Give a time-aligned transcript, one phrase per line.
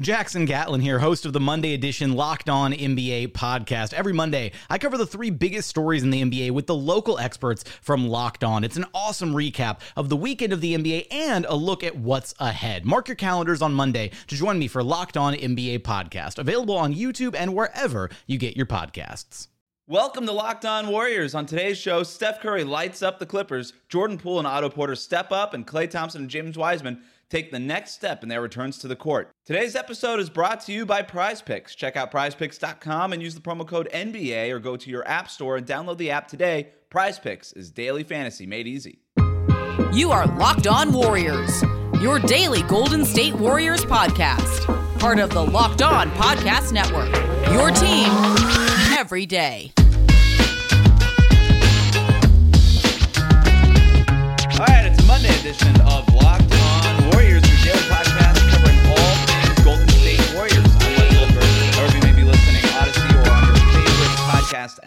[0.00, 3.92] Jackson Gatlin here, host of the Monday edition Locked On NBA podcast.
[3.92, 7.64] Every Monday, I cover the three biggest stories in the NBA with the local experts
[7.82, 8.64] from Locked On.
[8.64, 12.34] It's an awesome recap of the weekend of the NBA and a look at what's
[12.38, 12.86] ahead.
[12.86, 16.94] Mark your calendars on Monday to join me for Locked On NBA podcast, available on
[16.94, 19.48] YouTube and wherever you get your podcasts.
[19.86, 21.34] Welcome to Locked On Warriors.
[21.34, 25.30] On today's show, Steph Curry lights up the Clippers, Jordan Poole and Otto Porter step
[25.30, 28.88] up, and Klay Thompson and James Wiseman take the next step in their returns to
[28.88, 29.30] the court.
[29.46, 31.76] Today's episode is brought to you by PrizePicks.
[31.76, 35.56] Check out prizepicks.com and use the promo code NBA or go to your app store
[35.56, 36.70] and download the app today.
[36.90, 38.98] PrizePicks is daily fantasy made easy.
[39.92, 41.62] You are Locked On Warriors,
[42.00, 44.66] your daily Golden State Warriors podcast.
[44.98, 47.10] Part of the Locked On Podcast Network.
[47.52, 48.08] Your team
[48.98, 49.72] every day.
[54.52, 56.09] All right, it's Monday edition of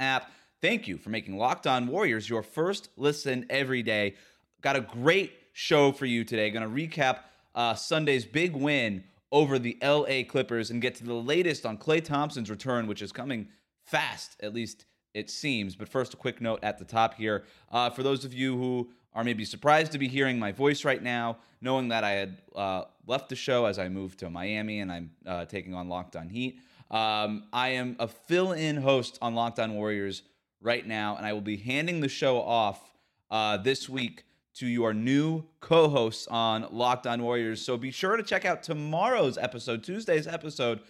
[0.04, 0.32] app.
[0.62, 4.16] Thank you for making Locked On Warriors your first listen every day.
[4.62, 6.50] Got a great show for you today.
[6.52, 7.20] Going to recap
[7.56, 12.04] uh, Sunday's big win over the LA Clippers and get to the latest on Klay
[12.04, 13.48] Thompson's return, which is coming
[13.84, 15.76] fast, at least it seems.
[15.76, 17.44] But first, a quick note at the top here.
[17.72, 21.02] Uh, for those of you who are maybe surprised to be hearing my voice right
[21.02, 24.92] now, knowing that I had uh, left the show as I moved to Miami and
[24.92, 26.60] I'm uh, taking on Locked On Heat.
[26.94, 30.22] Um, I am a fill in host on Locked On Warriors
[30.62, 32.80] right now, and I will be handing the show off
[33.32, 34.26] uh, this week
[34.58, 37.66] to your new co hosts on Locked On Warriors.
[37.66, 40.82] So be sure to check out tomorrow's episode, Tuesday's episode,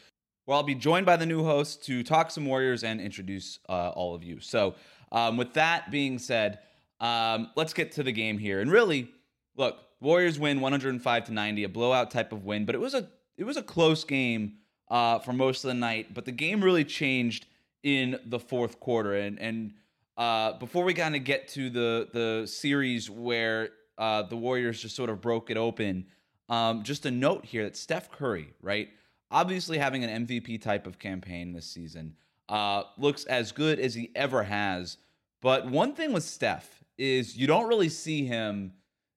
[0.43, 3.91] where I'll be joined by the new host to talk some Warriors and introduce uh,
[3.91, 4.41] all of you.
[4.41, 4.75] So,
[5.13, 6.59] um, with that being said,
[6.99, 8.59] um, let's get to the game here.
[8.59, 9.09] And really,
[9.55, 13.07] look, Warriors win 105 to 90, a blowout type of win, but it was a
[13.37, 14.57] it was a close game
[14.93, 16.13] uh, for most of the night.
[16.13, 17.47] But the game really changed
[17.81, 19.15] in the fourth quarter.
[19.15, 19.73] And and
[20.15, 24.95] uh, before we kind of get to the the series where uh, the Warriors just
[24.95, 26.05] sort of broke it open,
[26.47, 28.89] um, just a note here that Steph Curry, right,
[29.31, 32.15] obviously having an MVP type of campaign this season,
[32.47, 34.97] uh, looks as good as he ever has.
[35.41, 38.73] But one thing with Steph is you don't really see him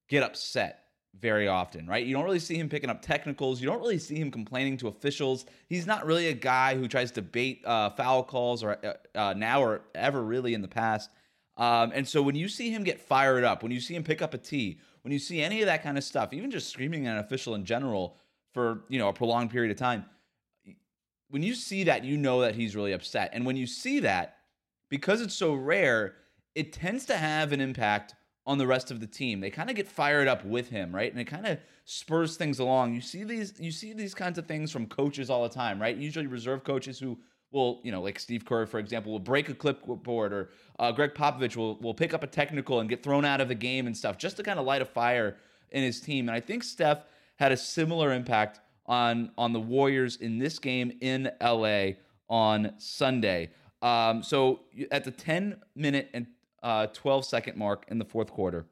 [0.09, 0.86] get upset
[1.21, 2.05] very often, right?
[2.05, 3.61] You don't really see him picking up technicals.
[3.61, 5.47] You don't really see him complaining to officials.
[5.69, 9.35] He's not really a guy who tries to bait uh, foul calls or uh, uh,
[9.35, 11.11] now or ever really in the past.
[11.57, 14.21] Um, and so when you see him get fired up, when you see him pick
[14.21, 17.07] up a tee, when you see any of that kind of stuff, even just screaming
[17.07, 18.19] at an official in general
[18.53, 20.05] for you know a prolonged period of time,
[21.31, 23.31] when you see that, you know that he's really upset.
[23.33, 24.37] And when you see that,
[24.91, 26.15] because it's so rare,
[26.55, 28.15] it tends to have an impact
[28.47, 29.41] on the rest of the team.
[29.41, 31.11] They kind of get fired up with him, right?
[31.11, 32.95] And it kind of spurs things along.
[32.95, 35.97] You see these you see these kinds of things from coaches all the time, right?
[35.97, 37.19] Usually reserve coaches who
[37.51, 41.15] will, you know, like Steve Kerr, for example, will break a clipboard or uh, Gregg
[41.15, 43.97] Popovich will, will pick up a technical and get thrown out of the game and
[43.97, 45.37] stuff just to kind of light a fire
[45.71, 46.29] in his team.
[46.29, 47.05] And I think Steph
[47.37, 51.93] had a similar impact on on the Warriors in this game in LA
[52.29, 53.51] on Sunday.
[53.83, 54.61] Um, so
[54.91, 56.27] at the 10 minute and
[56.67, 58.67] uh, 12 second mark in the fourth quarter,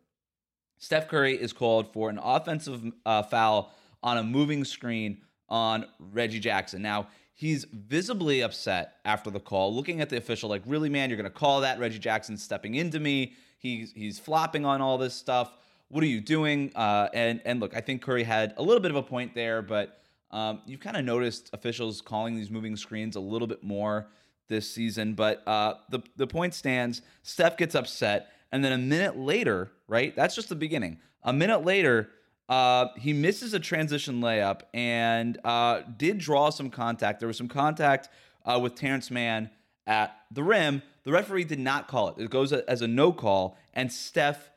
[0.79, 5.19] Steph Curry is called for an offensive uh, foul on a moving screen
[5.49, 6.83] on Reggie Jackson.
[6.83, 11.17] Now, he's visibly upset after the call, looking at the official like, really, man, you're
[11.17, 11.79] going to call that?
[11.79, 13.35] Reggie Jackson stepping into me.
[13.59, 15.57] He's, he's flopping on all this stuff.
[15.87, 16.73] What are you doing?
[16.75, 19.63] Uh, and, and look, I think Curry had a little bit of a point there,
[19.63, 20.01] but
[20.33, 24.09] um, you've kind of noticed officials calling these moving screens a little bit more
[24.49, 25.15] this season.
[25.15, 27.03] But uh, the the point stands.
[27.23, 30.15] Steph gets upset, and then a minute later, right?
[30.15, 30.99] That's just the beginning.
[31.23, 32.11] A minute later,
[32.49, 37.21] uh, he misses a transition layup and uh, did draw some contact.
[37.21, 38.09] There was some contact
[38.45, 39.51] uh, with Terance Mann
[39.87, 40.83] at the rim.
[41.05, 42.19] The referee did not call it.
[42.19, 44.51] It goes as a no call, and Steph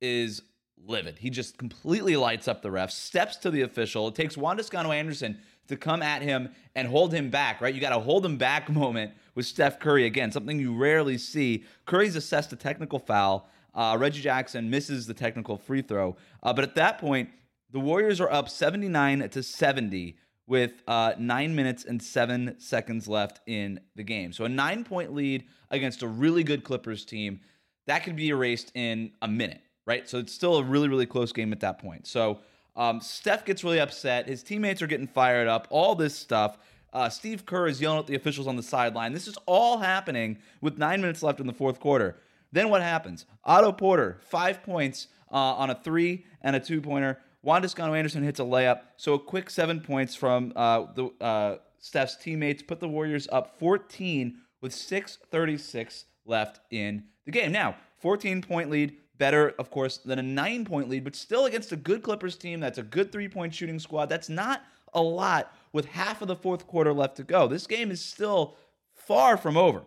[0.00, 0.42] is
[0.86, 1.18] livid.
[1.18, 4.08] He just completely lights up the ref, steps to the official.
[4.08, 7.74] It takes Juan Toscano Anderson to come at him and hold him back, right?
[7.74, 11.64] You got a hold him back moment with Steph Curry again, something you rarely see.
[11.86, 13.48] Curry's assessed a technical foul.
[13.74, 16.16] Uh, Reggie Jackson misses the technical free throw.
[16.42, 17.30] Uh, but at that point,
[17.72, 20.16] the Warriors are up 79 to 70
[20.46, 24.32] with uh, nine minutes and seven seconds left in the game.
[24.32, 27.40] So a nine point lead against a really good Clippers team
[27.86, 30.08] that could be erased in a minute, right?
[30.08, 32.06] So it's still a really, really close game at that point.
[32.06, 32.40] So
[32.76, 34.26] um, Steph gets really upset.
[34.26, 36.58] His teammates are getting fired up, all this stuff.
[36.92, 39.12] Uh, Steve Kerr is yelling at the officials on the sideline.
[39.12, 42.20] This is all happening with nine minutes left in the fourth quarter.
[42.52, 43.26] Then what happens?
[43.44, 47.18] Otto Porter, five points uh, on a three and a two pointer.
[47.42, 48.82] Juan Toscano Anderson hits a layup.
[48.96, 53.58] So a quick seven points from uh, the uh, Steph's teammates put the Warriors up
[53.58, 57.52] 14 with 6:36 left in the game.
[57.52, 61.72] Now, 14 point lead, better, of course, than a nine point lead, but still against
[61.72, 62.60] a good Clippers team.
[62.60, 64.06] That's a good three point shooting squad.
[64.06, 64.62] That's not
[64.92, 67.46] a lot with half of the fourth quarter left to go.
[67.46, 68.56] This game is still
[68.94, 69.82] far from over.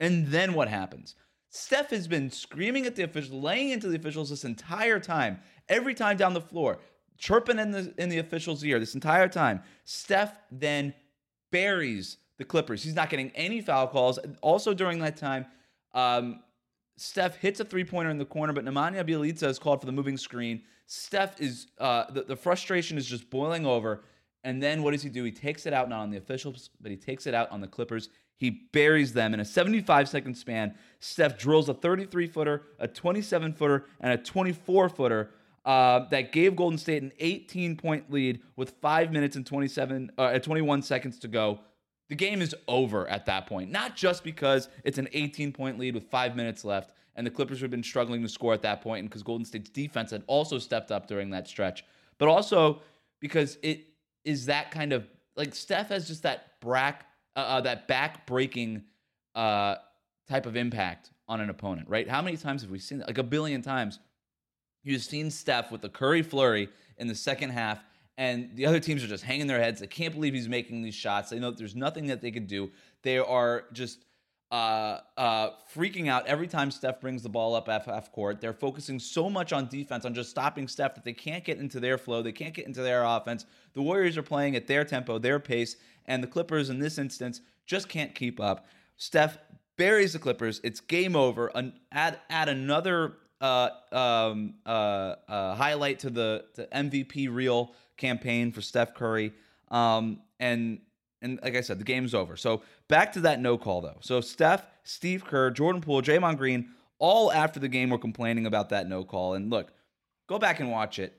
[0.00, 1.14] And then what happens?
[1.50, 5.94] Steph has been screaming at the officials, laying into the officials this entire time, every
[5.94, 6.78] time down the floor,
[7.16, 9.62] chirping in the in the officials' ear this entire time.
[9.84, 10.94] Steph then
[11.50, 12.82] buries the Clippers.
[12.82, 14.18] He's not getting any foul calls.
[14.42, 15.46] Also during that time,
[15.94, 16.40] um,
[17.00, 19.92] Steph hits a three pointer in the corner, but Nemanja Bjelica is called for the
[19.92, 20.62] moving screen.
[20.86, 24.02] Steph is uh, the, the frustration is just boiling over.
[24.44, 25.24] And then what does he do?
[25.24, 27.66] He takes it out not on the officials, but he takes it out on the
[27.66, 28.08] Clippers.
[28.36, 30.74] He buries them in a 75 second span.
[31.00, 35.30] Steph drills a 33 footer, a 27 footer, and a 24 footer
[35.64, 40.38] uh, that gave Golden State an 18 point lead with five minutes and 27, uh,
[40.38, 41.60] 21 seconds to go.
[42.08, 43.70] The game is over at that point.
[43.70, 47.60] Not just because it's an 18 point lead with five minutes left, and the Clippers
[47.60, 50.58] have been struggling to score at that point, and because Golden State's defense had also
[50.58, 51.84] stepped up during that stretch,
[52.16, 52.80] but also
[53.20, 53.86] because it
[54.24, 55.06] is that kind of
[55.36, 57.06] like Steph has just that brack,
[57.36, 58.84] uh, uh, that back breaking
[59.34, 59.76] uh,
[60.28, 62.08] type of impact on an opponent, right?
[62.08, 63.06] How many times have we seen that?
[63.06, 63.98] Like a billion times.
[64.82, 67.82] You've seen Steph with the Curry flurry in the second half,
[68.18, 69.80] and the other teams are just hanging their heads.
[69.80, 71.30] They can't believe he's making these shots.
[71.30, 72.72] They know there's nothing that they can do.
[73.02, 74.04] They are just
[74.50, 78.40] uh, uh, freaking out every time Steph brings the ball up half court.
[78.40, 81.78] They're focusing so much on defense, on just stopping Steph, that they can't get into
[81.78, 82.20] their flow.
[82.20, 83.46] They can't get into their offense.
[83.74, 85.76] The Warriors are playing at their tempo, their pace,
[86.06, 88.66] and the Clippers, in this instance, just can't keep up.
[88.96, 89.38] Steph
[89.76, 90.60] buries the Clippers.
[90.64, 91.52] It's game over.
[91.54, 98.50] An, add add another uh, um, uh, uh, highlight to the, the MVP reel campaign
[98.52, 99.34] for Steph Curry.
[99.70, 100.80] Um, and
[101.20, 102.36] and like I said, the game's over.
[102.36, 103.98] So back to that no call though.
[104.00, 108.70] So Steph, Steve Kerr, Jordan Poole, Draymond Green, all after the game were complaining about
[108.70, 109.34] that no call.
[109.34, 109.72] And look,
[110.28, 111.14] go back and watch it.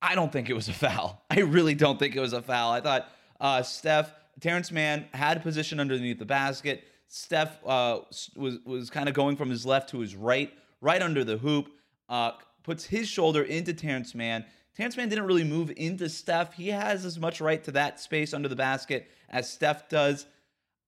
[0.00, 1.24] I don't think it was a foul.
[1.30, 2.72] I really don't think it was a foul.
[2.72, 3.08] I thought
[3.40, 6.84] uh, Steph, Terance Mann had position underneath the basket.
[7.06, 8.00] Steph uh,
[8.34, 11.68] was was kind of going from his left to his right, right under the hoop.
[12.08, 12.32] Uh,
[12.62, 14.44] puts his shoulder into Terance Mann.
[14.78, 16.54] Mann didn't really move into Steph.
[16.54, 20.26] He has as much right to that space under the basket as Steph does.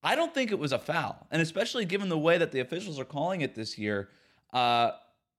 [0.03, 2.99] I don't think it was a foul, and especially given the way that the officials
[2.99, 4.09] are calling it this year,
[4.53, 4.91] uh,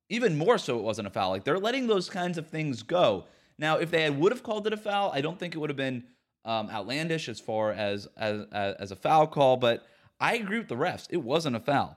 [0.08, 1.30] even more so, it wasn't a foul.
[1.30, 3.24] Like they're letting those kinds of things go.
[3.58, 5.76] Now, if they would have called it a foul, I don't think it would have
[5.76, 6.04] been
[6.44, 9.56] um, outlandish as far as, as as a foul call.
[9.56, 9.86] But
[10.20, 11.96] I agree with the refs; it wasn't a foul.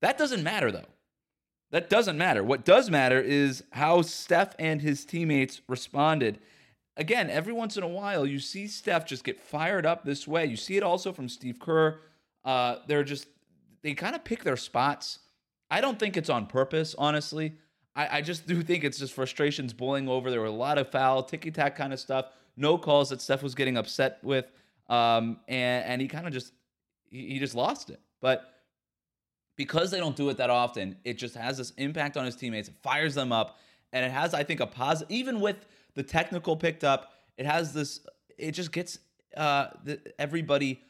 [0.00, 0.93] That doesn't matter though.
[1.70, 2.44] That doesn't matter.
[2.44, 6.38] What does matter is how Steph and his teammates responded.
[6.96, 10.46] Again, every once in a while, you see Steph just get fired up this way.
[10.46, 11.98] You see it also from Steve Kerr.
[12.44, 13.26] Uh, they're just,
[13.82, 15.18] they kind of pick their spots.
[15.70, 17.54] I don't think it's on purpose, honestly.
[17.96, 20.30] I, I just do think it's just frustrations boiling over.
[20.30, 23.42] There were a lot of foul, ticky tack kind of stuff, no calls that Steph
[23.42, 24.46] was getting upset with.
[24.88, 26.52] Um, and, and he kind of just,
[27.10, 28.00] he, he just lost it.
[28.20, 28.53] But
[29.56, 32.68] because they don't do it that often, it just has this impact on his teammates.
[32.68, 33.58] It fires them up,
[33.92, 35.10] and it has, I think, a positive.
[35.10, 38.00] Even with the technical picked up, it has this.
[38.36, 38.98] It just gets
[39.36, 40.80] uh, the, everybody.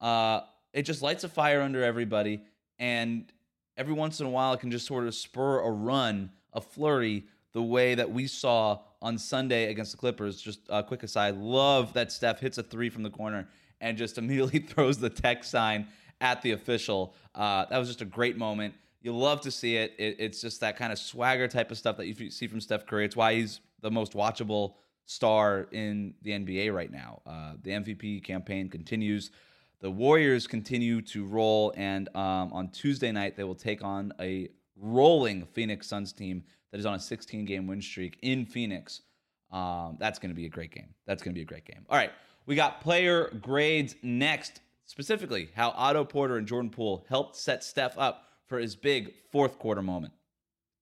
[0.00, 2.42] Uh, it just lights a fire under everybody,
[2.78, 3.32] and
[3.76, 7.24] every once in a while, it can just sort of spur a run, a flurry,
[7.52, 10.40] the way that we saw on Sunday against the Clippers.
[10.40, 13.48] Just a quick aside: love that Steph hits a three from the corner
[13.80, 15.88] and just immediately throws the tech sign
[16.22, 17.14] at the official.
[17.34, 18.72] Uh, that was just a great moment.
[19.02, 19.94] You love to see it.
[19.98, 20.16] it.
[20.18, 23.04] It's just that kind of swagger type of stuff that you see from Steph Curry.
[23.04, 24.74] It's why he's the most watchable
[25.04, 27.20] star in the NBA right now.
[27.26, 29.32] Uh, the MVP campaign continues.
[29.80, 34.48] The Warriors continue to roll, and um, on Tuesday night they will take on a
[34.76, 39.02] rolling Phoenix Suns team that is on a 16 game win streak in Phoenix.
[39.50, 40.94] Um, that's going to be a great game.
[41.04, 41.84] That's going to be a great game.
[41.90, 42.12] All right,
[42.46, 44.60] we got player grades next.
[44.92, 49.58] Specifically, how Otto Porter and Jordan Poole helped set Steph up for his big fourth
[49.58, 50.12] quarter moment.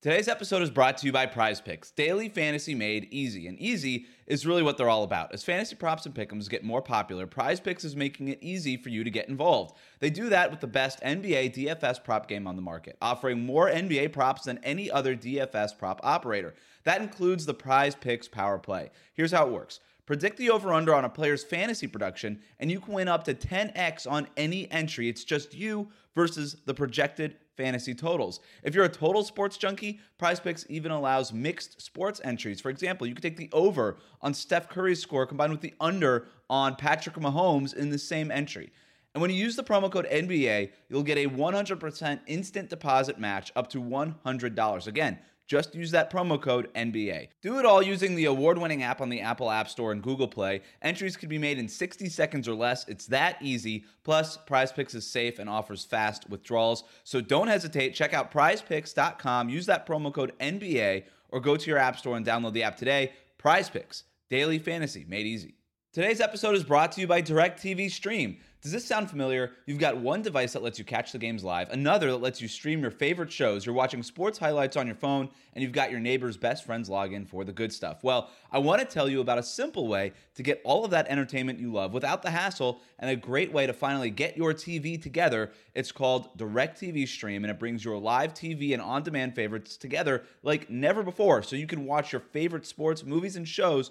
[0.02, 3.46] Today's episode is brought to you by Prize Picks, daily fantasy made easy.
[3.46, 5.32] And easy is really what they're all about.
[5.32, 8.88] As fantasy props and pick'ems get more popular, Prize Picks is making it easy for
[8.88, 9.76] you to get involved.
[10.00, 13.70] They do that with the best NBA DFS prop game on the market, offering more
[13.70, 16.56] NBA props than any other DFS prop operator.
[16.82, 18.90] That includes the Prize Picks Power Play.
[19.14, 19.78] Here's how it works.
[20.06, 23.34] Predict the over under on a player's fantasy production, and you can win up to
[23.34, 25.08] 10x on any entry.
[25.08, 28.40] It's just you versus the projected fantasy totals.
[28.62, 32.60] If you're a total sports junkie, PrizePicks even allows mixed sports entries.
[32.60, 36.28] For example, you could take the over on Steph Curry's score combined with the under
[36.48, 38.72] on Patrick Mahomes in the same entry.
[39.14, 43.52] And when you use the promo code NBA, you'll get a 100% instant deposit match
[43.56, 44.86] up to $100.
[44.86, 45.18] Again,
[45.50, 47.26] just use that promo code NBA.
[47.42, 50.28] Do it all using the award winning app on the Apple App Store and Google
[50.28, 50.60] Play.
[50.80, 52.86] Entries can be made in 60 seconds or less.
[52.86, 53.84] It's that easy.
[54.04, 56.84] Plus, PrizePicks is safe and offers fast withdrawals.
[57.02, 57.96] So don't hesitate.
[57.96, 59.48] Check out prizepicks.com.
[59.48, 62.76] Use that promo code NBA or go to your App Store and download the app
[62.76, 63.10] today.
[63.36, 65.56] PrizePicks, daily fantasy made easy.
[65.92, 68.36] Today's episode is brought to you by DirecTV Stream.
[68.62, 69.52] Does this sound familiar?
[69.64, 72.48] You've got one device that lets you catch the games live, another that lets you
[72.48, 73.64] stream your favorite shows.
[73.64, 77.14] You're watching sports highlights on your phone, and you've got your neighbor's best friends log
[77.14, 78.04] in for the good stuff.
[78.04, 81.08] Well, I want to tell you about a simple way to get all of that
[81.08, 85.00] entertainment you love without the hassle, and a great way to finally get your TV
[85.00, 85.52] together.
[85.74, 90.24] It's called DirecTV Stream, and it brings your live TV and on demand favorites together
[90.42, 93.90] like never before, so you can watch your favorite sports, movies, and shows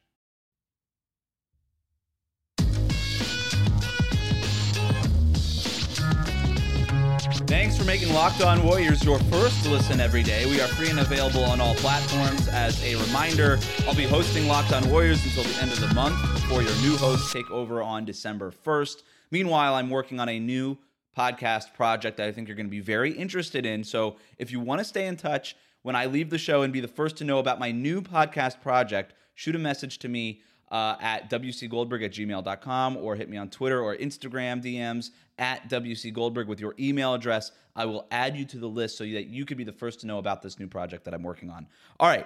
[7.31, 10.45] Thanks for making Locked On Warriors your first listen every day.
[10.47, 12.49] We are free and available on all platforms.
[12.49, 13.57] As a reminder,
[13.87, 16.97] I'll be hosting Locked On Warriors until the end of the month before your new
[16.97, 19.03] hosts take over on December 1st.
[19.31, 20.77] Meanwhile, I'm working on a new
[21.17, 23.85] podcast project that I think you're going to be very interested in.
[23.85, 26.81] So if you want to stay in touch when I leave the show and be
[26.81, 30.95] the first to know about my new podcast project, shoot a message to me uh,
[31.01, 36.59] at wcgoldberg at gmail.com or hit me on Twitter or Instagram DMs at wcgoldberg with
[36.59, 37.51] your email address.
[37.75, 40.07] I will add you to the list so that you could be the first to
[40.07, 41.67] know about this new project that I'm working on.
[41.99, 42.25] All right,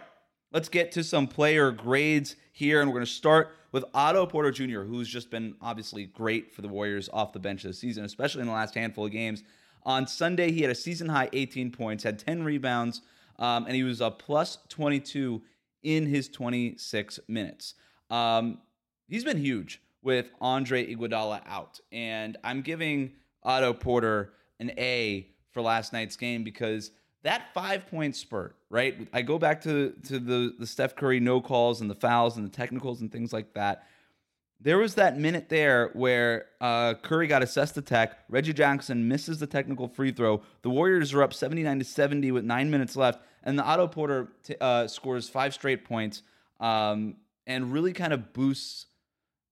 [0.51, 4.51] let's get to some player grades here, and we're going to start with Otto Porter
[4.51, 8.41] Jr., who's just been obviously great for the Warriors off the bench this season, especially
[8.41, 9.43] in the last handful of games.
[9.83, 13.01] On Sunday, he had a season high 18 points, had 10 rebounds,
[13.37, 15.41] um, and he was a plus 22
[15.83, 17.75] in his 26 minutes.
[18.09, 18.59] Um,
[19.07, 25.62] he's been huge with Andre Iguodala out, and I'm giving Otto Porter an A for
[25.62, 26.91] last night's game because
[27.24, 29.07] that five point spurt, right?
[29.12, 32.45] I go back to to the the Steph Curry no calls and the fouls and
[32.45, 33.88] the technicals and things like that.
[34.62, 38.19] There was that minute there where uh, Curry got assessed the tech.
[38.29, 40.41] Reggie Jackson misses the technical free throw.
[40.62, 44.29] The Warriors are up 79 to 70 with nine minutes left, and the Otto Porter
[44.43, 46.21] t- uh, scores five straight points.
[46.59, 48.87] Um, and really kind of boosts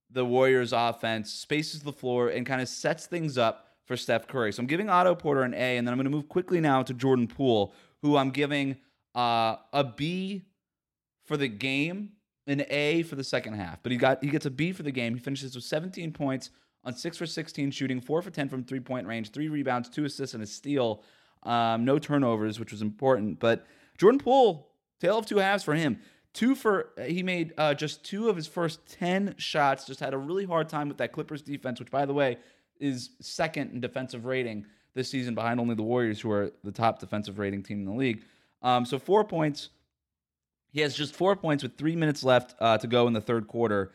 [0.10, 4.54] the Warriors offense, spaces the floor, and kind of sets things up for Steph Curry.
[4.54, 6.84] So I'm giving Otto Porter an A, and then I'm going to move quickly now
[6.84, 8.78] to Jordan Poole, who I'm giving
[9.16, 10.44] uh, a B
[11.26, 12.12] for the game,
[12.48, 13.82] an A for the second half.
[13.84, 15.16] But he got he gets a B for the game.
[15.16, 16.52] He finishes with 17 points
[16.84, 20.06] on six for 16 shooting, four for 10 from three point range, three rebounds, two
[20.06, 21.04] assists, and a steal.
[21.44, 23.40] Um, no turnovers, which was important.
[23.40, 23.66] But
[23.98, 24.70] Jordan Poole,
[25.00, 26.00] tale of two halves for him.
[26.34, 29.86] Two for he made uh, just two of his first ten shots.
[29.86, 32.38] Just had a really hard time with that Clippers defense, which by the way
[32.80, 37.00] is second in defensive rating this season, behind only the Warriors, who are the top
[37.00, 38.24] defensive rating team in the league.
[38.62, 39.70] Um, so four points.
[40.72, 43.48] He has just four points with three minutes left uh, to go in the third
[43.48, 43.92] quarter,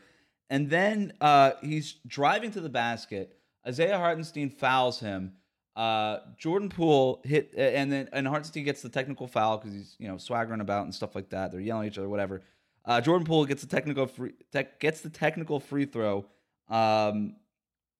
[0.49, 3.35] and then uh, he's driving to the basket.
[3.67, 5.33] Isaiah Hartenstein fouls him.
[5.79, 10.09] Uh, Jordan Poole hit, and then and Hartenstein gets the technical foul because he's you
[10.09, 11.53] know swaggering about and stuff like that.
[11.53, 12.41] They're yelling at each other, whatever.
[12.83, 16.25] Uh, Jordan Poole gets the technical free tech, gets the technical free throw,
[16.67, 17.37] um,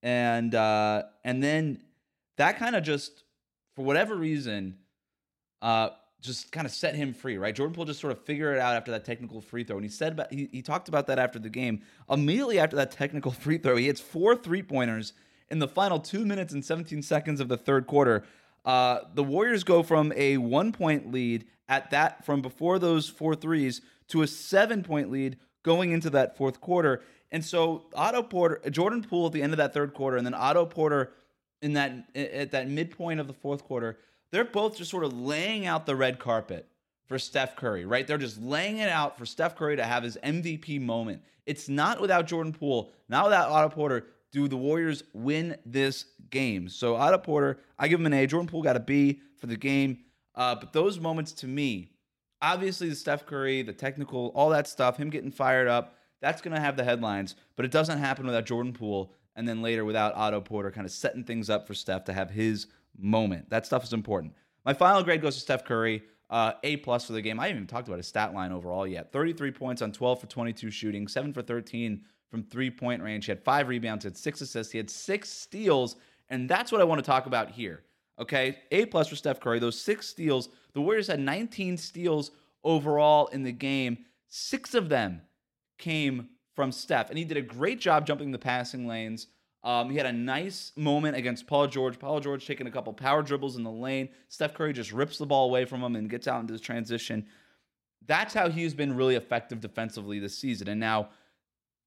[0.02, 1.80] and uh, and then
[2.36, 3.24] that kind of just
[3.74, 4.76] for whatever reason,
[5.62, 5.88] uh,
[6.20, 7.54] just kind of set him free, right?
[7.54, 9.90] Jordan Poole just sort of figured it out after that technical free throw, and he
[9.90, 11.80] said about he, he talked about that after the game.
[12.10, 15.14] Immediately after that technical free throw, he hits four three pointers
[15.50, 18.24] in the final two minutes and 17 seconds of the third quarter.
[18.64, 23.34] Uh, the Warriors go from a one point lead at that from before those four
[23.34, 27.02] threes to a seven point lead going into that fourth quarter.
[27.32, 30.34] And so Otto Porter, Jordan Poole at the end of that third quarter, and then
[30.34, 31.12] Otto Porter
[31.62, 33.98] in that at that midpoint of the fourth quarter,
[34.30, 36.66] they're both just sort of laying out the red carpet
[37.06, 38.06] for Steph Curry, right?
[38.06, 41.22] They're just laying it out for Steph Curry to have his MVP moment.
[41.46, 46.68] It's not without Jordan Poole, not without Otto Porter do the Warriors win this game.
[46.68, 48.26] So Otto Porter, I give him an A.
[48.26, 49.98] Jordan Poole got a B for the game.
[50.34, 51.90] Uh, but those moments to me,
[52.40, 56.54] obviously the Steph Curry, the technical, all that stuff, him getting fired up, that's going
[56.54, 57.34] to have the headlines.
[57.56, 60.92] But it doesn't happen without Jordan Poole and then later without Otto Porter kind of
[60.92, 63.50] setting things up for Steph to have his moment.
[63.50, 64.34] That stuff is important.
[64.64, 66.02] My final grade goes to Steph Curry.
[66.28, 67.40] Uh, a plus for the game.
[67.40, 69.10] I haven't even talked about his stat line overall yet.
[69.10, 73.26] 33 points on 12 for 22 shooting, 7 for 13 from three point range.
[73.26, 75.96] He had five rebounds, he had six assists, he had six steals,
[76.28, 77.82] and that's what I want to talk about here.
[78.18, 79.58] Okay, A plus for Steph Curry.
[79.58, 80.50] Those six steals.
[80.74, 82.30] The Warriors had 19 steals
[82.62, 84.04] overall in the game.
[84.28, 85.22] Six of them
[85.78, 89.28] came from Steph, and he did a great job jumping the passing lanes.
[89.62, 91.98] Um, he had a nice moment against Paul George.
[91.98, 94.08] Paul George taking a couple power dribbles in the lane.
[94.28, 97.26] Steph Curry just rips the ball away from him and gets out into the transition.
[98.06, 100.68] That's how he's been really effective defensively this season.
[100.68, 101.10] And now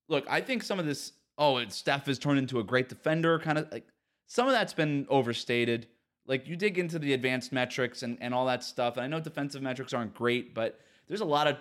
[0.10, 3.57] look, I think some of this, oh, Steph has turned into a great defender, kind
[3.57, 3.88] of like
[4.27, 5.88] some of that's been overstated.
[6.25, 8.98] Like you dig into the advanced metrics and, and all that stuff.
[8.98, 11.57] And I know defensive metrics aren't great, but there's a lot of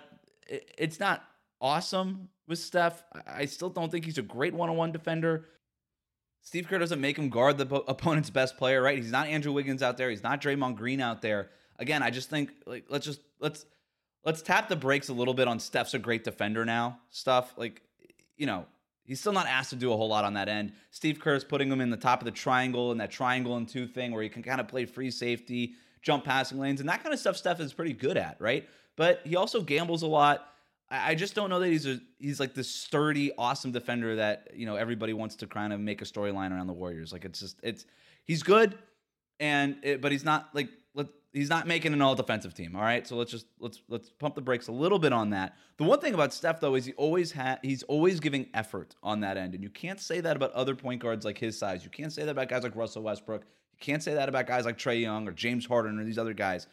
[0.47, 1.23] it, it's not
[1.61, 3.03] awesome with Steph.
[3.27, 5.45] I still don't think he's a great one-on-one defender.
[6.41, 8.97] Steve Kerr doesn't make him guard the opponent's best player, right?
[8.97, 10.09] He's not Andrew Wiggins out there.
[10.09, 11.49] He's not Draymond Green out there.
[11.79, 13.65] Again, I just think like let's just let's
[14.23, 17.53] let's tap the brakes a little bit on Steph's a great defender now stuff.
[17.57, 17.81] Like
[18.43, 18.65] you know,
[19.05, 20.73] he's still not asked to do a whole lot on that end.
[20.91, 23.65] Steve Kerr is putting him in the top of the triangle and that triangle and
[23.65, 27.01] two thing where he can kind of play free safety, jump passing lanes, and that
[27.01, 28.67] kind of stuff Steph is pretty good at, right?
[28.97, 30.45] But he also gambles a lot.
[30.89, 34.65] I just don't know that he's a he's like this sturdy, awesome defender that you
[34.65, 37.13] know everybody wants to kind of make a storyline around the Warriors.
[37.13, 37.85] Like it's just it's
[38.25, 38.77] he's good,
[39.39, 40.67] and it, but he's not like
[41.33, 42.75] he's not making an all defensive team.
[42.75, 45.55] All right, so let's just let's let's pump the brakes a little bit on that.
[45.77, 49.19] The one thing about Steph though is he always ha- he's always giving effort on
[49.21, 51.83] that end, and you can't say that about other point guards like his size.
[51.83, 53.41] You can't say that about guys like Russell Westbrook.
[53.41, 56.33] You can't say that about guys like Trae Young or James Harden or these other
[56.33, 56.67] guys.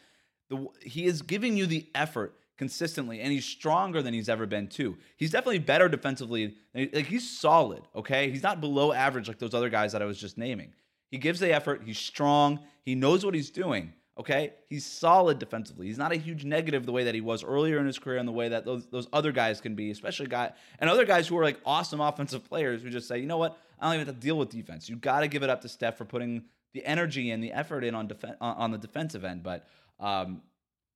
[0.49, 4.69] The, he is giving you the effort consistently, and he's stronger than he's ever been
[4.69, 4.99] too.
[5.17, 6.57] He's definitely better defensively.
[6.75, 7.83] Like he's solid.
[7.97, 10.75] Okay, he's not below average like those other guys that I was just naming.
[11.11, 11.83] He gives the effort.
[11.85, 12.61] He's strong.
[12.85, 13.95] He knows what he's doing.
[14.21, 15.87] Okay, he's solid defensively.
[15.87, 18.29] He's not a huge negative the way that he was earlier in his career, and
[18.29, 21.39] the way that those those other guys can be, especially guy and other guys who
[21.39, 24.15] are like awesome offensive players who just say, you know what, I don't even have
[24.17, 24.91] to deal with defense.
[24.91, 27.83] You got to give it up to Steph for putting the energy and the effort
[27.83, 29.43] in on on the defensive end.
[29.43, 29.67] But
[29.99, 30.43] um,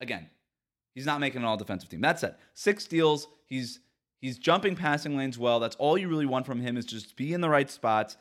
[0.02, 0.28] again,
[0.94, 2.02] he's not making an all defensive team.
[2.02, 3.26] That said, six steals.
[3.46, 3.80] He's
[4.20, 5.60] he's jumping passing lanes well.
[5.60, 8.18] That's all you really want from him is just be in the right spots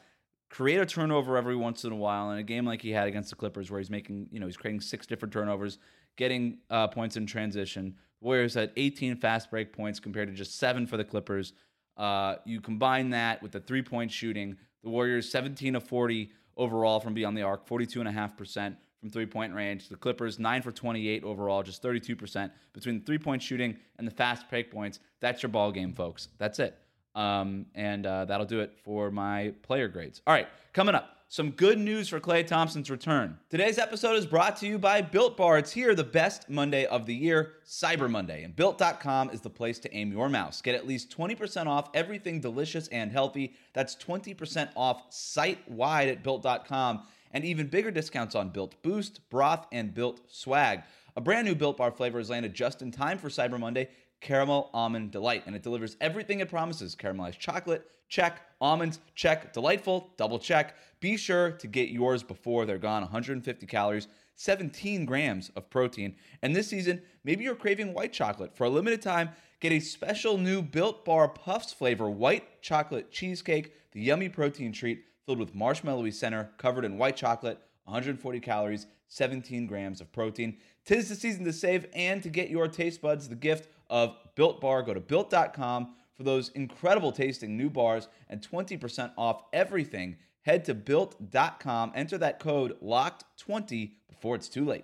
[0.53, 3.31] create a turnover every once in a while in a game like he had against
[3.31, 5.79] the Clippers, where he's making, you know, he's creating six different turnovers,
[6.15, 7.95] getting uh, points in transition.
[8.21, 11.53] Warriors had 18 fast break points compared to just seven for the Clippers.
[11.97, 16.99] Uh, you combine that with the three point shooting, the Warriors 17 of 40 overall
[16.99, 19.89] from beyond the arc, 42.5% from three point range.
[19.89, 24.11] The Clippers 9 for 28 overall, just 32% between the three point shooting and the
[24.11, 24.99] fast break points.
[25.19, 26.27] That's your ball game, folks.
[26.37, 26.77] That's it.
[27.15, 30.21] Um, and uh, that'll do it for my player grades.
[30.26, 31.13] All right, coming up.
[31.34, 33.39] Some good news for Klay Thompson's return.
[33.49, 35.58] Today's episode is brought to you by Built Bar.
[35.58, 38.43] It's here the best Monday of the year, Cyber Monday.
[38.43, 40.62] And Built.com is the place to aim your mouse.
[40.62, 43.56] Get at least 20% off everything delicious and healthy.
[43.73, 47.02] That's 20% off site wide at Built.com.
[47.32, 50.84] And even bigger discounts on Built Boost, Broth, and Built Swag.
[51.15, 53.89] A brand new Built Bar flavor is landed just in time for Cyber Monday
[54.23, 60.12] caramel almond delight, and it delivers everything it promises caramelized chocolate, check, almonds, check, delightful,
[60.17, 60.75] double check.
[60.99, 64.07] Be sure to get yours before they're gone 150 calories.
[64.36, 66.15] 17 grams of protein.
[66.41, 68.55] And this season, maybe you're craving white chocolate.
[68.55, 73.75] For a limited time, get a special new Built Bar Puffs flavor white chocolate cheesecake,
[73.91, 79.67] the yummy protein treat filled with marshmallowy center, covered in white chocolate, 140 calories, 17
[79.67, 80.57] grams of protein.
[80.86, 84.60] Tis the season to save and to get your taste buds the gift of Built
[84.60, 84.82] Bar.
[84.82, 90.17] Go to built.com for those incredible tasting new bars and 20% off everything.
[90.41, 94.84] Head to built.com, enter that code LOCKED20 before it's too late.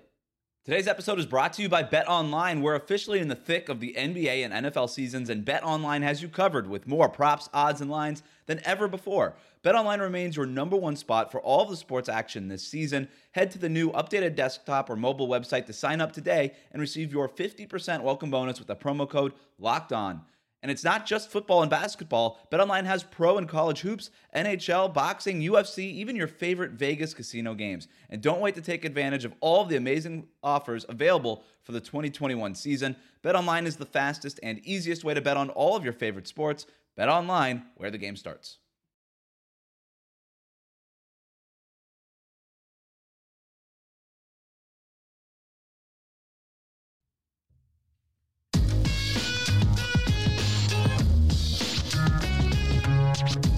[0.65, 2.61] Today's episode is brought to you by Bet Online.
[2.61, 6.21] We're officially in the thick of the NBA and NFL seasons, and Bet Online has
[6.21, 9.35] you covered with more props, odds, and lines than ever before.
[9.63, 13.07] Bet Online remains your number one spot for all of the sports action this season.
[13.31, 17.13] Head to the new updated desktop or mobile website to sign up today and receive
[17.13, 20.21] your 50% welcome bonus with the promo code LOCKED ON.
[20.61, 22.39] And it's not just football and basketball.
[22.51, 27.87] BetOnline has pro and college hoops, NHL, boxing, UFC, even your favorite Vegas casino games.
[28.09, 31.79] And don't wait to take advantage of all of the amazing offers available for the
[31.79, 32.97] 2021 season.
[33.23, 36.65] BetOnline is the fastest and easiest way to bet on all of your favorite sports.
[36.97, 38.57] BetOnline, where the game starts.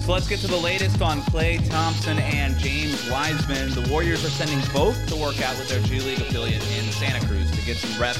[0.02, 3.70] So let's get to the latest on Klay Thompson and James Wiseman.
[3.70, 7.24] The Warriors are sending both to work out with their G League affiliate in Santa
[7.24, 8.18] Cruz to get some reps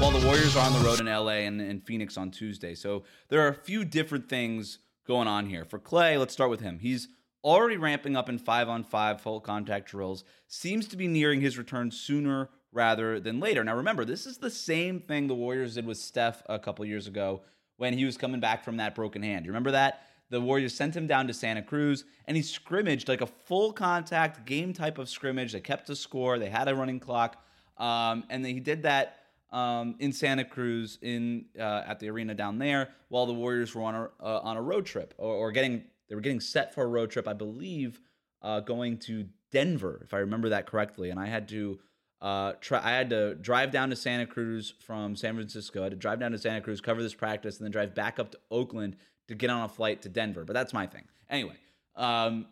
[0.00, 2.74] while the Warriors are on the road in LA and, and Phoenix on Tuesday.
[2.74, 5.64] So there are a few different things going on here.
[5.64, 6.80] For Klay, let's start with him.
[6.80, 7.06] He's
[7.44, 11.56] already ramping up in five on five full contact drills, seems to be nearing his
[11.56, 13.62] return sooner rather than later.
[13.62, 17.06] Now, remember, this is the same thing the Warriors did with Steph a couple years
[17.06, 17.42] ago
[17.76, 19.44] when he was coming back from that broken hand.
[19.44, 20.02] You remember that?
[20.30, 24.46] The Warriors sent him down to Santa Cruz and he scrimmaged like a full contact
[24.46, 25.52] game type of scrimmage.
[25.52, 27.44] They kept a score, they had a running clock,
[27.76, 29.16] um, and he did that
[29.52, 33.82] um, in Santa Cruz in uh, at the arena down there while the Warriors were
[33.82, 36.84] on a uh, on a road trip or, or, getting they were getting set for
[36.84, 38.00] a road trip, I believe,
[38.42, 41.80] uh, going to Denver if I remember that correctly, and I had to.
[42.22, 45.80] Uh, try, I had to drive down to Santa Cruz from San Francisco.
[45.80, 48.18] I had to drive down to Santa Cruz, cover this practice, and then drive back
[48.18, 48.96] up to Oakland
[49.30, 50.44] to get on a flight to Denver.
[50.44, 51.04] But that's my thing.
[51.30, 51.54] Anyway,
[51.94, 52.46] um,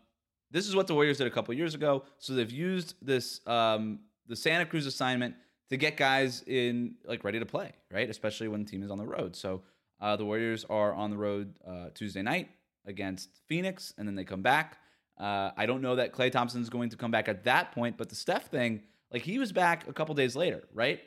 [0.50, 2.04] this is what the Warriors did a couple years ago.
[2.18, 5.34] So they've used this um, the Santa Cruz assignment
[5.70, 8.08] to get guys in like ready to play, right?
[8.08, 9.34] Especially when the team is on the road.
[9.34, 9.62] So
[10.00, 12.48] uh, the Warriors are on the road uh, Tuesday night
[12.86, 14.78] against Phoenix, and then they come back.
[15.18, 17.98] Uh, I don't know that Klay Thompson is going to come back at that point,
[17.98, 21.00] but the Steph thing, like he was back a couple days later, right?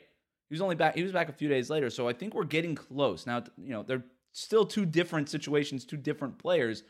[0.50, 0.94] He was only back.
[0.94, 3.26] He was back a few days later, so I think we're getting close.
[3.26, 6.82] Now, you know, they're still two different situations, two different players.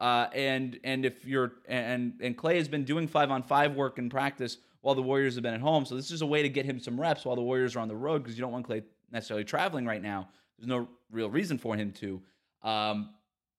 [0.00, 3.98] Uh, and and if you're and and Klay has been doing five on five work
[3.98, 6.48] in practice while the Warriors have been at home, so this is a way to
[6.48, 8.68] get him some reps while the Warriors are on the road because you don't want
[8.68, 10.28] Klay necessarily traveling right now.
[10.58, 12.20] There's no real reason for him to.
[12.62, 13.10] Um,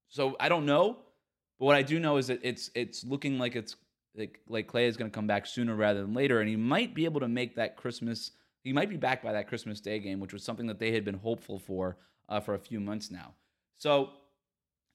[0.09, 0.97] so I don't know,
[1.59, 3.75] but what I do know is that it's it's looking like it's
[4.15, 6.93] like, like Klay is going to come back sooner rather than later, and he might
[6.93, 8.31] be able to make that Christmas.
[8.63, 11.05] He might be back by that Christmas Day game, which was something that they had
[11.05, 11.97] been hopeful for
[12.29, 13.33] uh, for a few months now.
[13.77, 14.09] So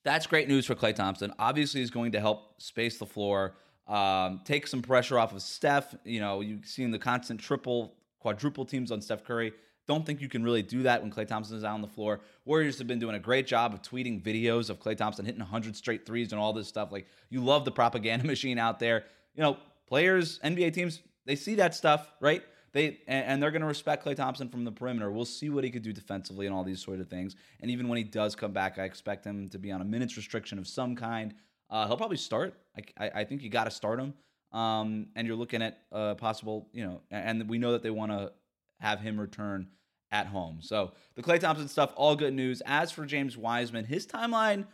[0.05, 1.33] that's great news for Klay Thompson.
[1.39, 3.55] Obviously, is going to help space the floor,
[3.87, 5.95] um, take some pressure off of Steph.
[6.05, 9.53] You know, you've seen the constant triple, quadruple teams on Steph Curry.
[9.89, 12.21] Don't think you can really do that when Klay Thompson is out on the floor.
[12.45, 15.75] Warriors have been doing a great job of tweeting videos of Klay Thompson hitting 100
[15.77, 16.93] straight threes and all this stuff.
[16.93, 19.05] Like, you love the propaganda machine out there.
[19.35, 19.57] You know,
[19.89, 22.43] players, NBA teams, they see that stuff, right?
[22.73, 25.11] They and they're going to respect Klay Thompson from the perimeter.
[25.11, 27.37] We'll see what he could do defensively and all these sort of things.
[27.61, 30.17] And even when he does come back, I expect him to be on a minutes
[30.17, 31.35] restriction of some kind.
[31.69, 32.55] Uh, he'll probably start.
[32.77, 34.15] I, I, I think you got to start him.
[34.53, 38.13] Um, and you're looking at uh, possible, you know, and we know that they want
[38.13, 38.33] to
[38.81, 39.69] have him return
[40.11, 40.59] at home.
[40.61, 42.63] So the Klay Thompson stuff, all good news.
[42.67, 44.67] As for James Wiseman, his timeline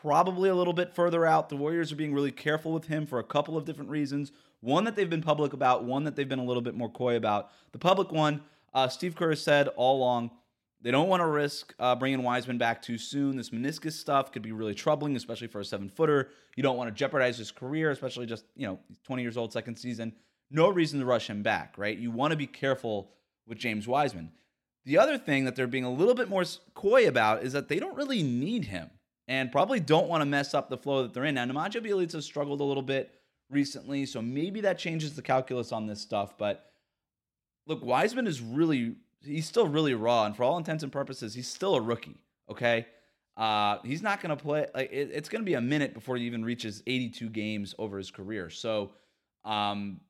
[0.00, 1.48] probably a little bit further out.
[1.48, 4.32] The Warriors are being really careful with him for a couple of different reasons.
[4.60, 7.16] One that they've been public about, one that they've been a little bit more coy
[7.16, 7.50] about.
[7.72, 8.42] The public one,
[8.74, 10.30] uh, Steve Kerr has said all along,
[10.82, 13.36] they don't want to risk uh, bringing Wiseman back too soon.
[13.36, 16.28] This meniscus stuff could be really troubling, especially for a seven footer.
[16.54, 19.76] You don't want to jeopardize his career, especially just, you know, 20 years old, second
[19.76, 20.12] season.
[20.50, 21.96] No reason to rush him back, right?
[21.96, 23.10] You want to be careful
[23.46, 24.30] with James Wiseman.
[24.84, 27.80] The other thing that they're being a little bit more coy about is that they
[27.80, 28.90] don't really need him
[29.26, 31.34] and probably don't want to mess up the flow that they're in.
[31.34, 33.12] Now, Nemanja Bjelica struggled a little bit
[33.50, 36.36] recently, so maybe that changes the calculus on this stuff.
[36.38, 36.70] But
[37.66, 41.48] look, Wiseman is really, he's still really raw, and for all intents and purposes, he's
[41.48, 42.18] still a rookie.
[42.50, 42.86] Okay,
[43.36, 44.66] uh, he's not going to play.
[44.74, 47.98] Like it, it's going to be a minute before he even reaches 82 games over
[47.98, 48.50] his career.
[48.50, 48.92] So,
[49.44, 50.00] um,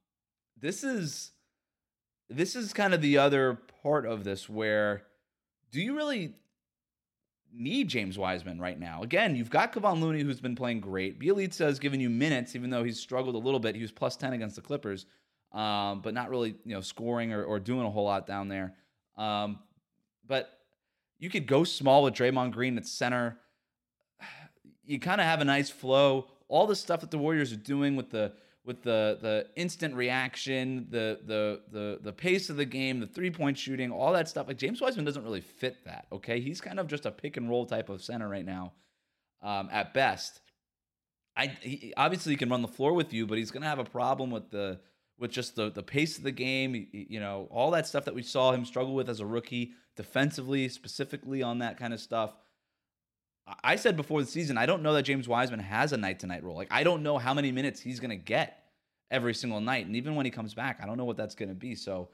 [0.60, 1.32] this is
[2.28, 5.04] this is kind of the other part of this where
[5.70, 6.34] do you really
[7.58, 9.02] need James Wiseman right now.
[9.02, 11.18] Again, you've got Kevon Looney, who's been playing great.
[11.18, 13.74] Bjelica has given you minutes, even though he's struggled a little bit.
[13.74, 15.06] He was plus 10 against the Clippers,
[15.52, 18.74] um, but not really you know scoring or, or, doing a whole lot down there.
[19.16, 19.60] Um,
[20.26, 20.50] but
[21.18, 23.38] you could go small with Draymond Green at center.
[24.88, 26.28] You kind of have a nice flow.
[26.46, 28.34] All the stuff that the Warriors are doing with the
[28.66, 33.30] with the the instant reaction, the the the the pace of the game, the three
[33.30, 34.48] point shooting, all that stuff.
[34.48, 36.06] Like James Wiseman doesn't really fit that.
[36.12, 38.72] Okay, he's kind of just a pick and roll type of center right now,
[39.40, 40.40] um, at best.
[41.36, 43.78] I he, obviously he can run the floor with you, but he's going to have
[43.78, 44.80] a problem with the
[45.16, 46.88] with just the the pace of the game.
[46.92, 50.68] You know, all that stuff that we saw him struggle with as a rookie, defensively,
[50.68, 52.36] specifically on that kind of stuff.
[53.62, 56.26] I said before the season, I don't know that James Wiseman has a night to
[56.26, 56.56] night role.
[56.56, 58.64] Like, I don't know how many minutes he's going to get
[59.10, 59.86] every single night.
[59.86, 61.76] And even when he comes back, I don't know what that's going to be.
[61.76, 62.08] So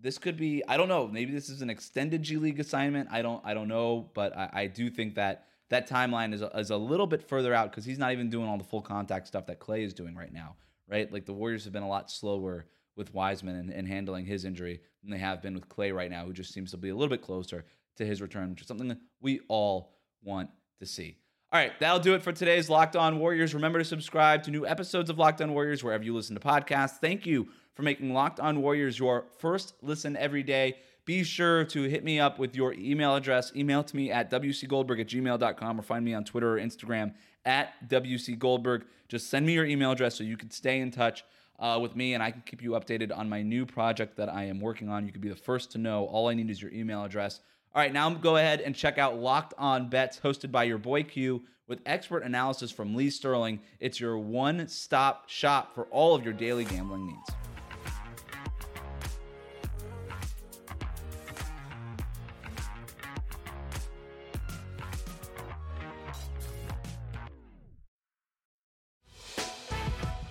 [0.00, 3.10] this could be, I don't know, maybe this is an extended G League assignment.
[3.12, 4.10] I don't, I don't know.
[4.14, 7.52] But I, I do think that that timeline is a, is a little bit further
[7.52, 10.16] out because he's not even doing all the full contact stuff that Klay is doing
[10.16, 10.56] right now,
[10.88, 11.12] right?
[11.12, 12.64] Like the Warriors have been a lot slower
[12.96, 16.24] with Wiseman and, and handling his injury than they have been with Klay right now,
[16.24, 17.66] who just seems to be a little bit closer
[17.96, 21.16] to his return, which is something that we all want to see.
[21.52, 23.54] All right, that'll do it for today's Locked On Warriors.
[23.54, 26.98] Remember to subscribe to new episodes of Locked On Warriors wherever you listen to podcasts.
[26.98, 30.76] Thank you for making Locked On Warriors your first listen every day.
[31.06, 33.52] Be sure to hit me up with your email address.
[33.56, 37.14] Email to me at wcgoldberg at gmail.com or find me on Twitter or Instagram
[37.44, 38.82] at wcgoldberg.
[39.08, 41.24] Just send me your email address so you can stay in touch
[41.58, 44.44] uh, with me and I can keep you updated on my new project that I
[44.44, 45.04] am working on.
[45.04, 46.04] You can be the first to know.
[46.04, 47.40] All I need is your email address.
[47.72, 51.04] All right, now go ahead and check out Locked On Bets, hosted by your boy
[51.04, 53.60] Q, with expert analysis from Lee Sterling.
[53.78, 57.30] It's your one stop shop for all of your daily gambling needs.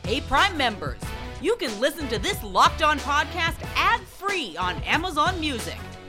[0.03, 0.99] Hey, Prime members,
[1.41, 5.77] you can listen to this Locked On podcast ad free on Amazon Music.